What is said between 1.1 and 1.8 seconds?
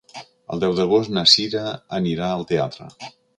na Sira